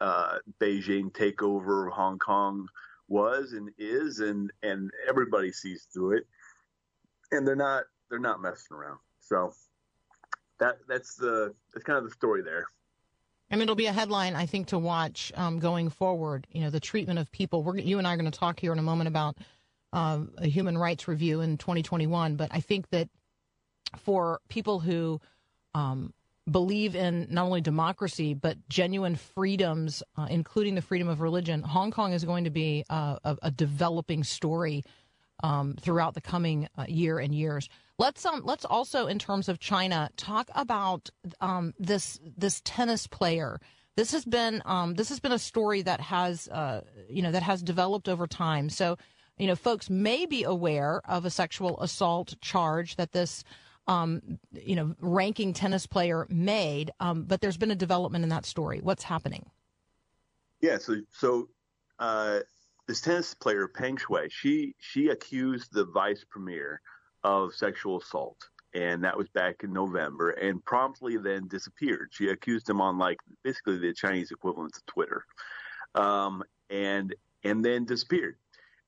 [0.00, 2.68] uh, Beijing takeover of Hong Kong
[3.08, 6.26] was and is, and and everybody sees through it,
[7.30, 8.98] and they're not they're not messing around.
[9.20, 9.52] So
[10.60, 12.66] that that's the that's kind of the story there.
[13.50, 16.46] Mean, it'll be a headline, I think, to watch um, going forward.
[16.52, 17.62] You know, the treatment of people.
[17.62, 19.38] We're, you and I are going to talk here in a moment about
[19.92, 22.36] uh, a human rights review in 2021.
[22.36, 23.08] But I think that
[23.96, 25.20] for people who
[25.74, 26.12] um,
[26.50, 31.90] believe in not only democracy but genuine freedoms, uh, including the freedom of religion, Hong
[31.90, 34.84] Kong is going to be uh, a, a developing story
[35.42, 37.68] um, throughout the coming uh, year and years.
[37.98, 43.60] Let's um let's also in terms of China talk about um this this tennis player.
[43.96, 47.42] This has been um this has been a story that has uh you know that
[47.42, 48.70] has developed over time.
[48.70, 48.98] So
[49.36, 53.42] you know folks may be aware of a sexual assault charge that this
[53.88, 58.46] um you know ranking tennis player made, um but there's been a development in that
[58.46, 58.80] story.
[58.80, 59.50] What's happening?
[60.60, 61.48] Yeah, so so
[61.98, 62.40] uh,
[62.86, 66.80] this tennis player Peng Shuai, she she accused the vice premier
[67.24, 72.08] of sexual assault, and that was back in November, and promptly then disappeared.
[72.12, 75.24] She accused him on like basically the Chinese equivalent to Twitter,
[75.94, 78.36] um, and and then disappeared,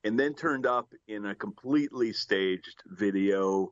[0.05, 3.71] and then turned up in a completely staged video,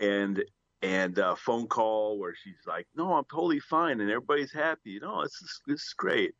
[0.00, 0.42] and
[0.82, 4.98] and a phone call where she's like, "No, I'm totally fine," and everybody's happy.
[5.00, 6.34] No, this is this is great,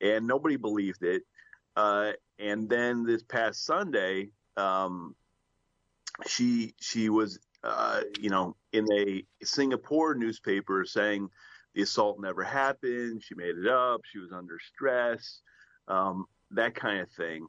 [0.00, 1.22] and nobody believed it.
[1.76, 5.14] Uh, and then this past Sunday, um,
[6.26, 11.28] she she was uh, you know in a Singapore newspaper saying
[11.74, 13.22] the assault never happened.
[13.22, 14.02] She made it up.
[14.04, 15.40] She was under stress,
[15.88, 17.46] um, that kind of thing.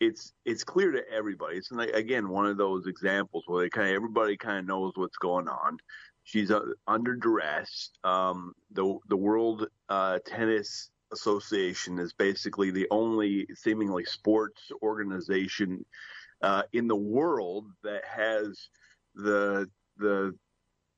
[0.00, 1.58] It's it's clear to everybody.
[1.58, 4.92] It's like, again one of those examples where they kind of everybody kind of knows
[4.96, 5.78] what's going on.
[6.24, 7.90] She's uh, under duress.
[8.02, 15.84] Um, the the World uh, Tennis Association is basically the only seemingly sports organization
[16.42, 18.68] uh, in the world that has
[19.14, 20.34] the the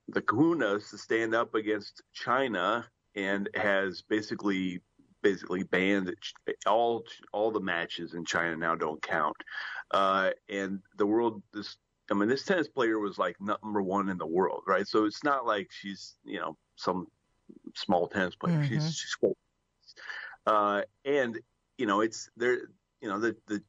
[0.09, 4.81] the kahunas to stand up against China and has basically
[5.23, 6.15] basically banned
[6.67, 9.37] all all the matches in China now don't count.
[9.91, 11.77] Uh, and the world this
[12.11, 14.87] I mean this tennis player was like number one in the world, right?
[14.87, 17.07] So it's not like she's you know some
[17.75, 18.59] small tennis player.
[18.59, 18.69] Mhm.
[18.69, 19.17] She's she's.
[20.47, 21.39] Uh, and
[21.79, 22.69] you know it's there.
[23.01, 23.63] You know the the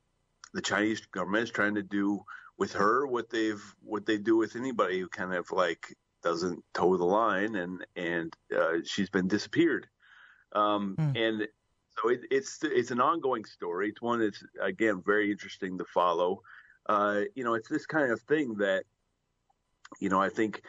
[0.54, 2.24] the Chinese government is trying to do
[2.58, 6.96] with her what they've what they do with anybody who kind of like doesn't toe
[6.98, 9.88] the line and and uh, she's been disappeared
[10.54, 11.16] um, Hmm.
[11.16, 11.48] and
[12.02, 13.90] so it, it's it's an ongoing story.
[13.90, 16.42] It's one that's again very interesting to follow.
[16.88, 18.84] Uh, you know it's this kind of thing that
[20.00, 20.62] you know I think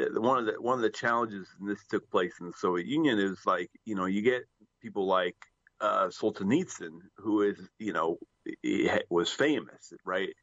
[0.00, 2.86] uh, one of the one of the challenges and this took place in the Soviet
[2.86, 4.42] Union is like you know you get
[4.80, 5.36] people like
[5.80, 8.18] uh, Solzhenitsyn who is you know
[8.62, 10.34] he was famous right?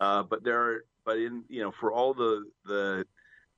[0.00, 3.04] Uh, but there are but in you know for all the the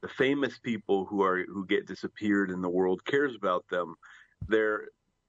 [0.02, 3.94] the famous people who are who get disappeared and the world cares about them
[4.48, 4.88] there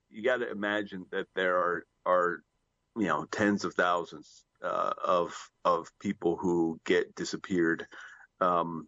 [0.10, 2.44] you got to imagine that there are are
[2.98, 7.86] you know tens of thousands uh, of of people who get disappeared
[8.42, 8.88] um,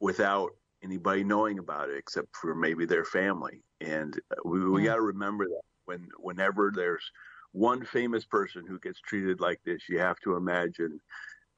[0.00, 0.50] without
[0.82, 4.84] anybody knowing about it except for maybe their family and we, we Mm.
[4.84, 7.10] got to remember that when whenever there's
[7.52, 11.00] one famous person who gets treated like this you have to imagine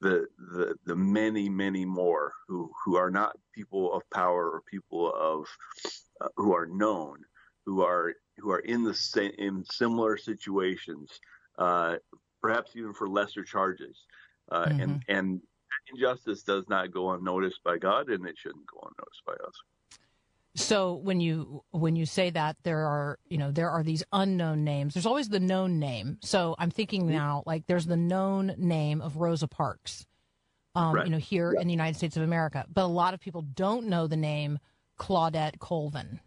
[0.00, 5.12] the the the many many more who who are not people of power or people
[5.14, 5.46] of
[6.20, 7.24] uh, who are known
[7.66, 11.10] who are who are in the same in similar situations
[11.58, 11.96] uh,
[12.40, 13.96] perhaps even for lesser charges
[14.52, 14.80] uh, Mm-hmm.
[14.80, 15.40] and and
[15.92, 19.54] injustice does not go unnoticed by God and it shouldn't go unnoticed by us
[20.54, 24.64] So when you when you say that there are you know there are these unknown
[24.64, 24.94] names.
[24.94, 26.18] There's always the known name.
[26.22, 30.06] So I'm thinking now like there's the known name of Rosa Parks,
[30.74, 31.04] um, Right.
[31.06, 32.64] you know here in the United States of America.
[32.72, 34.58] But a lot of people don't know the name
[34.98, 36.20] Claudette Colvin,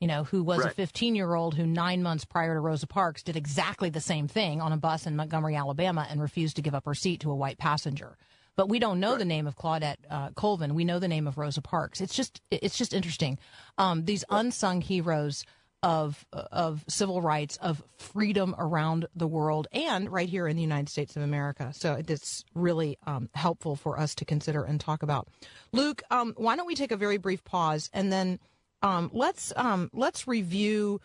[0.00, 3.22] you know, who was a 15 year old who nine months prior to Rosa Parks
[3.22, 6.74] did exactly the same thing on a bus in Montgomery, Alabama, and refused to give
[6.74, 8.16] up her seat to a white passenger.
[8.56, 10.74] But we don't know the name of Claudette uh, Colvin.
[10.74, 12.00] We know the name of Rosa Parks.
[12.00, 13.38] It's just it's just interesting.
[13.78, 15.44] Um, these unsung heroes
[15.82, 20.88] of of civil rights, of freedom around the world, and right here in the United
[20.88, 21.72] States of America.
[21.74, 25.28] So it's really um, helpful for us to consider and talk about.
[25.72, 28.38] Luke, um, why don't we take a very brief pause and then
[28.84, 31.00] um, let's um, let's review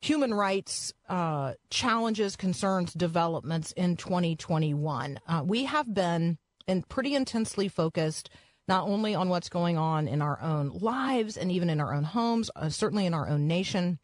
[0.00, 5.18] human rights uh, challenges, concerns, developments in 2021.
[5.26, 8.30] Uh, we have been and pretty intensely focused
[8.68, 12.04] not only on what's going on in our own lives and even in our own
[12.04, 13.98] homes, uh, certainly in our own nation,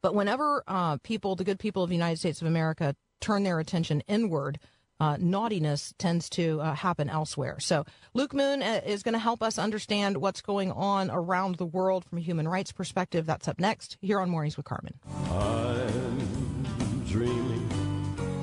[0.00, 3.58] but whenever uh, people, the good people of the United States of America, turn their
[3.58, 4.60] attention inward,
[5.00, 7.58] uh, naughtiness tends to uh, happen elsewhere.
[7.60, 11.66] So, Luke Moon uh, is going to help us understand what's going on around the
[11.66, 13.26] world from a human rights perspective.
[13.26, 14.94] That's up next here on Mornings with Carmen.
[15.30, 17.68] I'm dreaming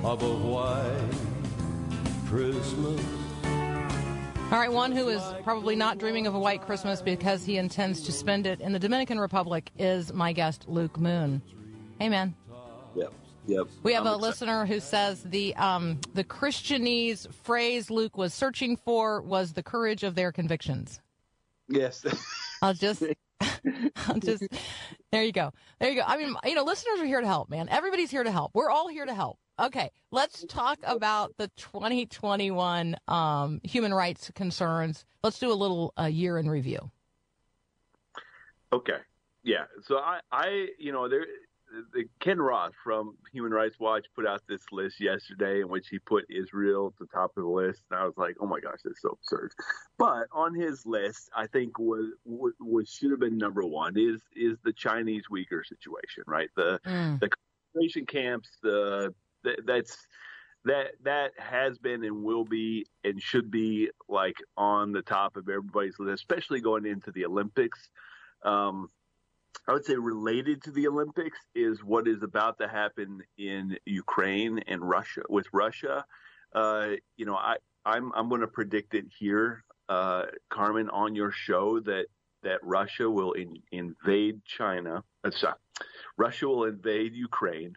[0.04, 1.10] of a white
[2.28, 3.02] Christmas.
[4.52, 8.02] All right, one who is probably not dreaming of a white Christmas because he intends
[8.02, 11.42] to spend it in the Dominican Republic is my guest, Luke Moon.
[11.98, 12.36] Hey, man.
[12.96, 13.12] yep
[13.48, 14.28] yep We have I'm a excited.
[14.28, 20.04] listener who says the um, the Christianese phrase Luke was searching for was the courage
[20.04, 21.00] of their convictions.
[21.68, 22.06] yes
[22.62, 23.04] I'll just,
[24.08, 24.44] I'll just,
[25.12, 25.52] there you go.
[25.80, 26.04] There you go.
[26.08, 27.68] I mean, you know, listeners are here to help, man.
[27.68, 28.52] Everybody's here to help.
[28.54, 29.38] We're all here to help.
[29.60, 35.04] Okay, let's talk about the 2021 um, human rights concerns.
[35.24, 36.90] Let's do a little uh, year in review.
[38.72, 38.98] Okay.
[39.44, 39.66] Yeah.
[39.86, 41.53] So I, I, you know, there, the
[42.20, 46.26] Ken Roth from Human Rights Watch put out this list yesterday in which he put
[46.30, 49.02] Israel at the top of the list, and I was like, oh my gosh, that's
[49.02, 49.54] so absurd.
[49.98, 54.58] But on his list, I think was what should have been number one is is
[54.64, 56.50] the Chinese Uyghur situation, right?
[56.56, 57.20] The Mm.
[57.20, 57.30] the
[57.74, 59.98] concentration camps, the that, that's
[60.66, 65.50] that that has been and will be and should be like on the top of
[65.50, 67.90] everybody's list, especially going into the Olympics.
[68.44, 68.90] Um,
[69.68, 74.60] I would say related to the Olympics is what is about to happen in Ukraine
[74.68, 76.06] and Russia with Russia.
[76.54, 81.32] Uh, you know, I I'm I'm going to predict it here, uh, Carmen, on your
[81.32, 82.06] show that
[82.44, 85.04] that Russia will in, invade China.
[85.24, 85.56] Uh, sorry,
[86.18, 87.74] Russia will invade Ukraine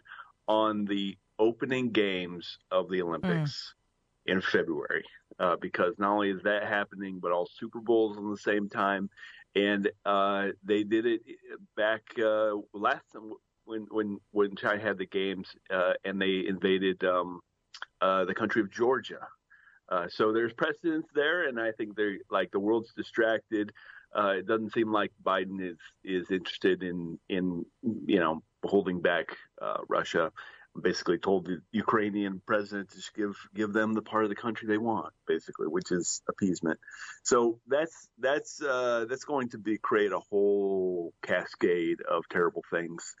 [0.47, 3.73] on the opening games of the Olympics
[4.25, 5.05] in February.
[5.39, 9.07] Uh, because not only is that happening, but all Super Bowls on the same time,
[9.57, 11.21] and uh, they did it
[11.75, 13.05] back uh, last
[13.65, 17.41] when when when China had the games, uh, and they invaded um,
[18.01, 19.27] uh, the country of Georgia.
[19.89, 23.71] Uh, so there's precedence there, and I think they're like the world's distracted.
[24.17, 29.35] Uh, it doesn't seem like Biden is is interested in in you know holding back
[29.61, 30.31] uh, Russia.
[30.81, 34.67] Basically, told the Ukrainian president to just give give them the part of the country
[34.67, 36.79] they want, basically, which is appeasement.
[37.23, 43.15] So that's that's uh, that's going to be create a whole cascade of terrible things.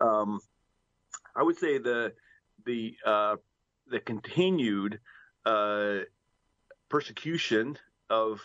[0.00, 0.40] Um,
[1.36, 2.12] I would say the
[2.64, 3.36] the uh,
[3.88, 5.00] the continued
[5.44, 5.98] uh,
[6.88, 7.78] persecution
[8.10, 8.40] of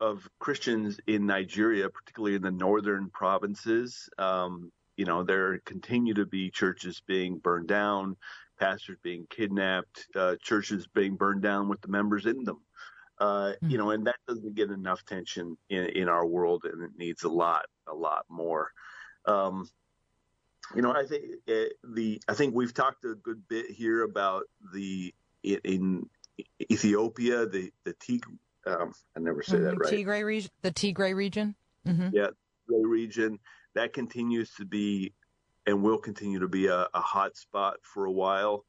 [0.00, 4.08] of Christians in Nigeria, particularly in the northern provinces.
[4.18, 8.16] Um, you know, there continue to be churches being burned down,
[8.58, 12.60] pastors being kidnapped, uh, churches being burned down with the members in them.
[13.18, 16.90] Uh, you know, and that doesn't get enough attention in, in our world, and it
[16.96, 18.72] needs a lot, a lot more.
[19.26, 19.68] Um,
[20.74, 24.44] you know, I think uh, the I think we've talked a good bit here about
[24.72, 26.08] the in
[26.70, 28.24] Ethiopia, the the Tig,
[28.66, 29.78] um, I never say that Mhm.
[29.78, 29.92] right.
[29.92, 31.54] Tigray region, the Tigray region.
[31.86, 32.30] hmm Yeah,
[32.68, 33.38] the region
[33.74, 35.12] that continues to be
[35.66, 38.64] and will continue to be a, a hot spot for a while.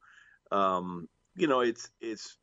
[0.52, 2.38] Um, you know, it's it's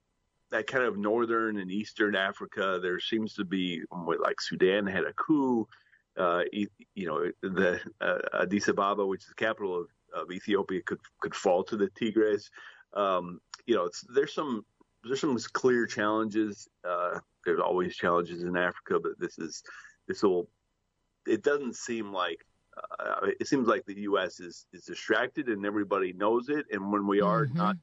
[0.51, 2.81] that kind of northern and eastern Africa.
[2.83, 5.69] There seems to be like Sudan had a coup.
[6.17, 10.99] Uh, you know, the uh, Addis Ababa, which is the capital of, of Ethiopia, could
[11.21, 12.51] could fall to the Tigres.
[12.95, 14.65] Um, you know, there's some
[15.05, 16.69] there's some clear challenges.
[16.85, 19.63] Uh, there's always challenges in Africa, but this is
[20.09, 20.49] this will.
[21.27, 22.45] It doesn't seem like
[22.99, 24.41] uh, it seems like the U.S.
[24.41, 26.67] is is distracted and everybody knows it.
[26.71, 27.55] And when we are Mhm.
[27.55, 27.77] not,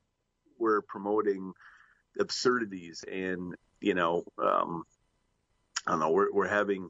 [0.58, 1.54] we're promoting
[2.20, 4.84] absurdities and you know, um,
[5.86, 6.12] I don't know.
[6.12, 6.90] We're we're having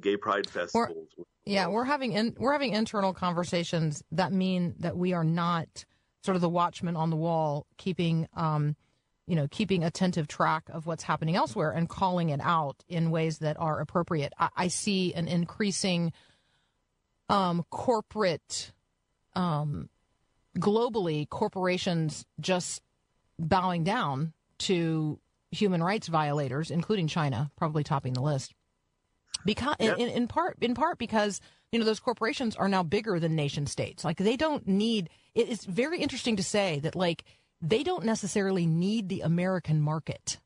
[0.00, 1.08] gay pride festivals.
[1.44, 5.84] Yeah, we're having in, we're having internal conversations that mean that we are not
[6.24, 8.76] sort of the watchman on the wall, keeping um,
[9.26, 13.38] you know, keeping attentive track of what's happening elsewhere and calling it out in ways
[13.38, 14.32] that are appropriate.
[14.38, 16.12] I, I see an increasing
[17.28, 18.72] um, corporate,
[19.34, 19.88] um,
[20.58, 22.82] globally, corporations just
[23.38, 25.18] bowing down to
[25.50, 28.54] human rights violators, including China, probably topping the list.
[29.44, 33.20] Because in, in, in part in part because you know those corporations are now bigger
[33.20, 34.04] than nation states.
[34.04, 35.10] Like they don't need.
[35.34, 37.24] It, it's very interesting to say that like
[37.62, 40.38] they don't necessarily need the American market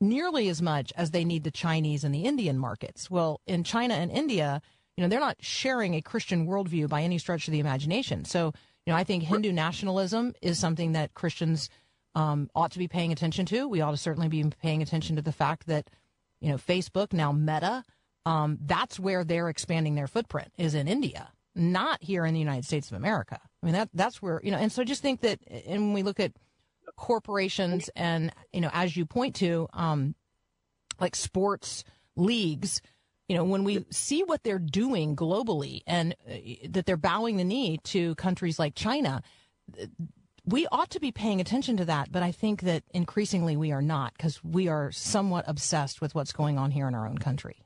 [0.00, 3.10] nearly as much as they need the Chinese and the Indian markets.
[3.10, 4.62] Well, in China and India,
[4.98, 8.24] you know, they're not sharing a Christian worldview by any stretch of the imagination.
[8.24, 8.46] So,
[8.84, 11.70] you know, I think Hindu nationalism is something that Christians
[12.16, 13.68] um, ought to be paying attention to.
[13.68, 15.88] We ought to certainly be paying attention to the fact that,
[16.40, 17.84] you know, Facebook, now Meta,
[18.26, 22.64] um, that's where they're expanding their footprint is in India, not here in the United
[22.64, 23.38] States of America.
[23.62, 25.92] I mean, that that's where, you know, and so I just think that, and when
[25.92, 26.32] we look at
[26.96, 30.16] corporations and, you know, as you point to, um,
[30.98, 31.84] like sports
[32.16, 32.82] leagues,
[33.28, 36.34] you know, when we see what they're doing globally and uh,
[36.70, 39.22] that they're bowing the knee to countries like China,
[40.46, 42.10] we ought to be paying attention to that.
[42.10, 46.32] But I think that increasingly we are not because we are somewhat obsessed with what's
[46.32, 47.62] going on here in our own country.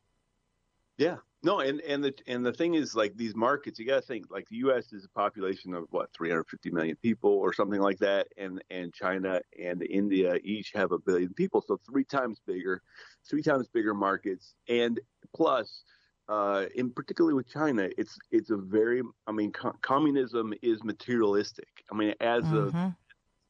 [0.99, 1.19] Yeah.
[1.45, 4.31] No, and and the and the thing is, like these markets, you got to think
[4.31, 4.93] like the U.S.
[4.93, 9.41] is a population of what 350 million people or something like that, and and China
[9.59, 12.81] and India each have a billion people, so three times bigger,
[13.29, 15.01] three times bigger markets, and
[15.35, 15.83] plus,
[16.29, 21.83] uh, in particularly with China, it's it's a very, I mean, co- communism is materialistic.
[21.91, 22.73] I mean, as a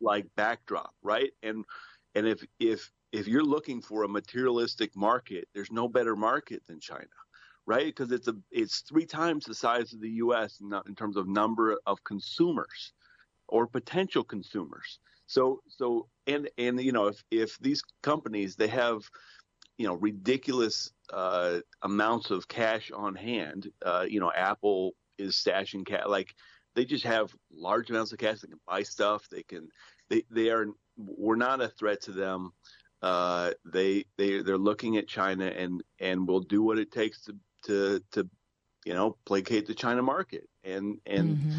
[0.01, 1.33] like backdrop, right?
[1.43, 1.65] And
[2.15, 6.81] and if if if you're looking for a materialistic market, there's no better market than
[6.81, 7.07] China,
[7.67, 7.87] right?
[7.87, 10.61] Because it's a it's three times the size of the U.S.
[10.61, 12.93] in, in terms of number of consumers
[13.49, 14.99] or potential consumers.
[15.27, 19.03] So so and and you know if if these companies they have
[19.79, 25.87] you know ridiculous uh, amounts of cash on hand, uh, you know Apple is stashing
[25.87, 26.35] cash like
[26.75, 28.41] they just have large amounts of cash.
[28.41, 29.29] They can buy stuff.
[29.31, 29.69] They can
[30.09, 32.53] they they are we're not a threat to them.
[33.01, 37.37] Uh, they they they're looking at China and and will do what it takes to
[37.65, 38.29] to to
[38.85, 41.59] you know placate the China market and and mm-hmm.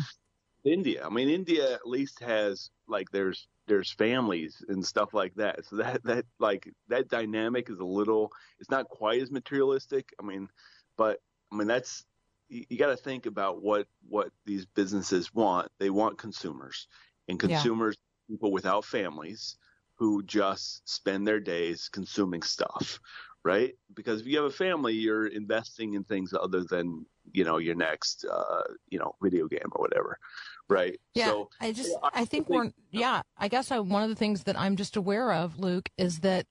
[0.66, 1.06] India.
[1.06, 5.66] I mean, India at least has like there's there's families and stuff like that.
[5.66, 8.32] So that that like that dynamic is a little.
[8.60, 10.14] It's not quite as materialistic.
[10.20, 10.50] I mean,
[10.98, 11.20] but
[11.52, 12.06] I mean that's
[12.50, 15.70] you, you got to think about what what these businesses want.
[15.80, 16.88] They want consumers
[17.28, 17.50] and Yeah.
[17.50, 17.98] consumers
[18.30, 19.58] people without families
[19.96, 23.00] who just spend their days consuming stuff,
[23.44, 23.76] right?
[23.94, 27.76] Because if you have a family, you're investing in things other than you know your
[27.76, 30.18] next uh, you know video game or whatever,
[30.70, 31.00] right?
[31.14, 33.22] Yeah, So I just I think we're yeah.
[33.38, 36.48] I guess I, one of the things that I'm just aware of, Luke, is that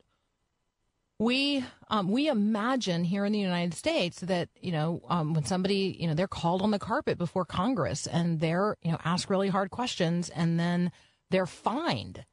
[1.18, 5.96] we um, we imagine here in the United States that you know um, when somebody
[5.98, 9.48] you know they're called on the carpet before Congress and they're you know asked really
[9.48, 10.90] hard questions and then
[11.30, 12.24] they're fined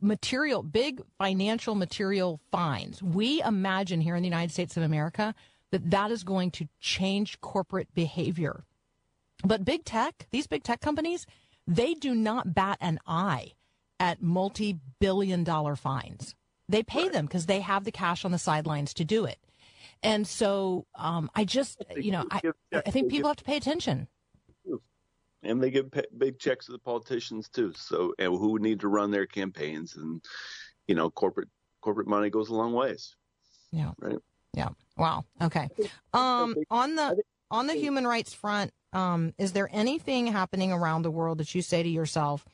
[0.00, 3.02] material big financial material fines.
[3.02, 5.34] We imagine here in the United States of America
[5.70, 8.64] that that is going to change corporate behavior.
[9.44, 11.26] But big tech, these big tech companies,
[11.66, 13.52] they do not bat an eye
[13.98, 16.34] at multi billion dollar fines.
[16.68, 19.38] They pay them because they have the cash on the sidelines to do it.
[20.02, 22.40] And so um, I just, you know, I,
[22.72, 24.08] I think people have to pay attention.
[25.42, 27.72] And they give pe- big checks to the politicians too.
[27.76, 30.22] So and who need to run their campaigns, and
[30.86, 31.48] you know, corporate
[31.80, 33.16] corporate money goes a long ways.
[33.72, 33.92] Yeah.
[33.98, 34.18] Right.
[34.54, 34.70] Yeah.
[34.96, 35.24] Wow.
[35.40, 35.68] Okay.
[36.12, 41.10] Um, on the on the human rights front, um, is there anything happening around the
[41.10, 42.46] world that you say to yourself,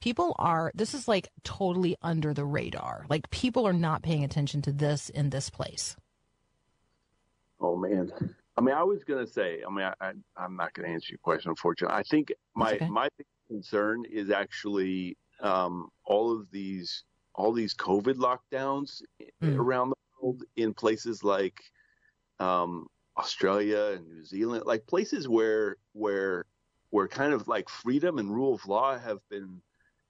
[0.00, 3.06] people are this is like totally under the radar.
[3.08, 5.96] Like people are not paying attention to this in this place.
[7.60, 8.12] Oh man.
[8.56, 9.62] I mean, I was gonna say.
[9.66, 11.96] I mean, I, I I'm not gonna answer your question, unfortunately.
[11.96, 12.88] I think my okay.
[12.88, 19.00] my big concern is actually um, all of these all these COVID lockdowns
[19.42, 21.60] around the world in places like
[22.40, 22.86] um,
[23.16, 26.44] Australia and New Zealand, like places where where
[26.90, 29.62] where kind of like freedom and rule of law have been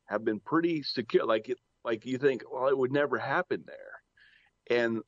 [0.06, 1.24] have been pretty secure.
[1.24, 5.02] Like it, like you think, well, it would never happen there, and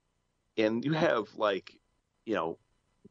[0.57, 1.77] and you have like,
[2.27, 2.59] you know,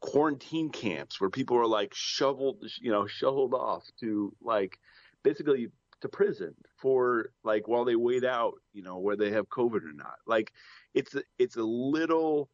[0.00, 4.78] quarantine camps where people are like shoveled, you know, shoveled off to like
[5.22, 5.68] basically
[6.00, 9.92] to prison for like while they wait out, you know, where they have COVID or
[9.94, 10.16] not.
[10.26, 10.52] Like
[10.94, 12.48] it's it's a little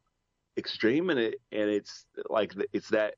[0.56, 3.14] extreme and it and it's like it's that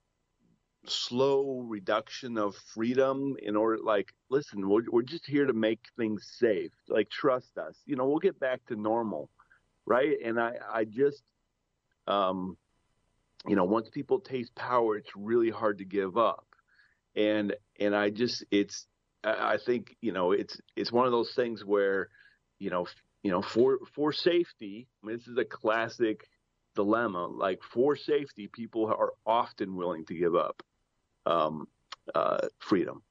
[0.87, 6.27] slow reduction of freedom in order like listen we're, we're just here to make things
[6.39, 6.73] safe.
[6.89, 7.77] Like trust us.
[7.87, 9.31] You know we'll get back to normal
[9.87, 10.17] right?
[10.25, 11.23] And i i just
[12.07, 12.57] um
[13.49, 16.47] you know once people taste power it's really hard to give up
[17.17, 18.87] and and i just it's
[19.25, 22.09] i think you know it's it's one of those things where
[22.59, 22.87] you know
[23.23, 26.29] you know for for safety I mean, this is a classic
[26.75, 30.63] dilemma like for safety people are often willing to give up
[31.27, 31.67] um,
[32.15, 33.03] uh, freedom.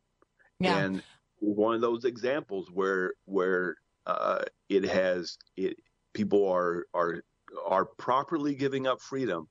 [0.60, 0.78] Yeah.
[0.78, 1.04] And
[1.40, 5.78] one of those examples where where uh, it has it
[6.14, 7.24] people are are
[7.66, 9.48] are properly giving up freedom,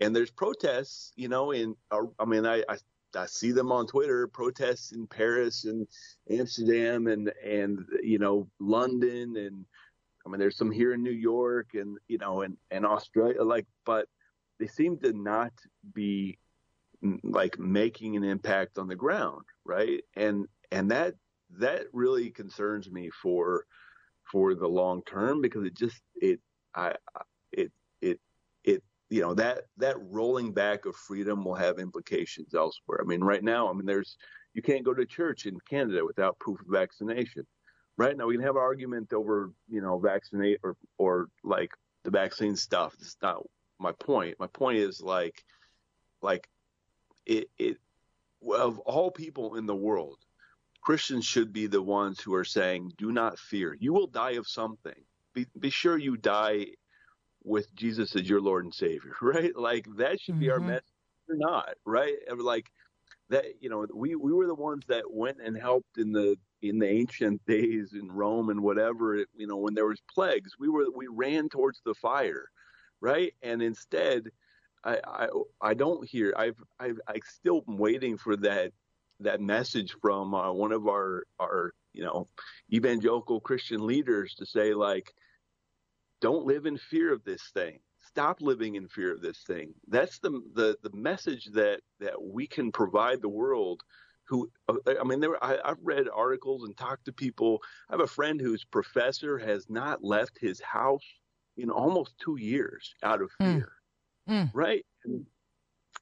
[0.00, 1.12] and there's protests.
[1.16, 2.76] You know, in uh, I mean, I, I
[3.16, 5.86] I see them on Twitter, protests in Paris and
[6.30, 9.64] Amsterdam and and you know London and
[10.26, 13.66] I mean there's some here in New York and you know and and Australia like
[13.84, 14.06] but
[14.58, 15.52] they seem to not
[15.94, 16.38] be
[17.22, 20.02] like making an impact on the ground, right?
[20.16, 21.14] And and that
[21.58, 23.66] that really concerns me for
[24.30, 26.40] for the long term because it just it
[26.74, 26.94] I
[29.10, 33.00] you know that that rolling back of freedom will have implications elsewhere.
[33.02, 34.16] I mean, right now, I mean, there's
[34.54, 37.46] you can't go to church in Canada without proof of vaccination.
[37.96, 41.70] Right now, we can have an argument over you know vaccinate or or like
[42.04, 42.94] the vaccine stuff.
[43.00, 43.42] It's not
[43.78, 44.36] my point.
[44.38, 45.44] My point is like
[46.22, 46.48] like
[47.26, 47.76] it, it
[48.52, 50.18] of all people in the world,
[50.82, 53.76] Christians should be the ones who are saying, "Do not fear.
[53.78, 55.04] You will die of something.
[55.34, 56.68] Be, be sure you die
[57.44, 59.56] with Jesus as your Lord and Savior." Right?
[59.56, 60.52] Like that should be mm-hmm.
[60.54, 60.84] our message.
[61.28, 62.16] Or not right?
[62.36, 62.70] Like
[63.30, 63.44] that.
[63.60, 66.88] You know, we we were the ones that went and helped in the in the
[66.88, 69.24] ancient days in Rome and whatever.
[69.34, 72.50] You know, when there was plagues, we were we ran towards the fire,
[73.00, 73.32] right?
[73.42, 74.30] And instead
[74.84, 75.28] I, I,
[75.60, 76.34] I don't hear.
[76.36, 78.72] I've, I've, I still am waiting for that,
[79.20, 82.28] that message from uh, one of our, our, you know,
[82.72, 85.14] evangelical Christian leaders to say like,
[86.24, 87.78] don't live in fear of this thing.
[88.00, 89.74] Stop living in fear of this thing.
[89.88, 93.82] That's the, the, the message that, that we can provide the world
[94.26, 97.60] who, I mean, there, I, I've read articles and talked to people.
[97.90, 101.04] I have a friend whose professor has not left his house
[101.56, 103.44] in almost two years out of hmm.
[103.44, 103.60] fear.
[103.60, 103.74] Mm
[104.28, 104.50] mm.
[104.54, 104.84] right?
[105.04, 105.26] And,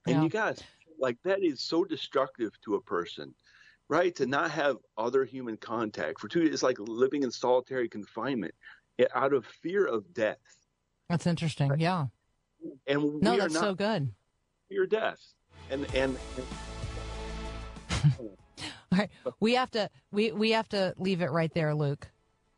[0.07, 0.23] and yeah.
[0.23, 0.63] you guys,
[0.99, 3.35] like that is so destructive to a person,
[3.89, 4.15] right?
[4.17, 8.55] To not have other human contact for two, it's like living in solitary confinement
[9.15, 10.39] out of fear of death.
[11.09, 11.73] That's interesting.
[11.79, 12.07] Yeah.
[12.87, 14.13] And no, that's so good.
[14.69, 15.21] Fear death,
[15.71, 16.17] and and.
[18.93, 22.09] All right, we have to we we have to leave it right there, Luke.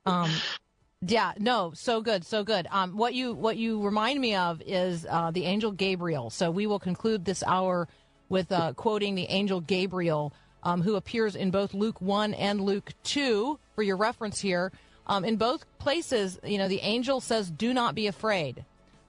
[0.04, 0.30] Um,
[1.00, 2.66] yeah, no, so good, so good.
[2.70, 6.30] Um, what you what you remind me of is uh, the angel Gabriel.
[6.30, 7.88] So we will conclude this hour
[8.28, 10.32] with uh, quoting the angel Gabriel,
[10.62, 13.58] um, who appears in both Luke one and Luke two.
[13.74, 14.70] For your reference here,
[15.06, 18.64] um, in both places, you know, the angel says, "Do not be afraid."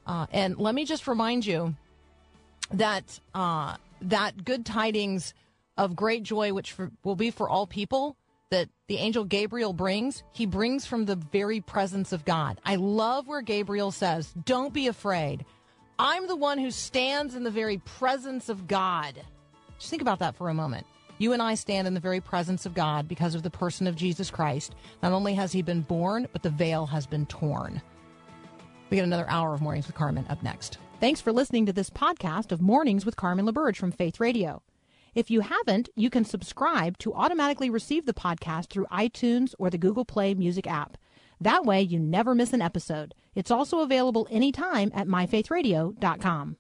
[0.06, 1.76] Uh, and let me just remind you
[2.72, 5.34] that uh, that good tidings
[5.78, 8.16] of great joy, which for, will be for all people
[8.52, 12.60] that the angel Gabriel brings, he brings from the very presence of God.
[12.64, 15.46] I love where Gabriel says, Don't be afraid.
[15.98, 19.20] I'm the one who stands in the very presence of God.
[19.78, 20.86] Just think about that for a moment.
[21.18, 23.96] You and I stand in the very presence of God because of the person of
[23.96, 24.76] Jesus Christ.
[25.02, 27.82] Not only has he been born, but the veil has been torn.
[28.90, 30.78] We get another hour of Mornings with Carmen up next.
[31.00, 34.62] Thanks for listening to this podcast of Mornings with Carmen LaBerge from Faith Radio.
[35.14, 39.78] If you haven't, you can subscribe to automatically receive the podcast through iTunes or the
[39.78, 40.98] Google Play Music app.
[41.40, 43.14] That way, you never miss an episode.
[43.34, 46.58] It's also available anytime at myfaithradio.com.